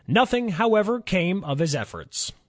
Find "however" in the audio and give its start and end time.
0.49-0.99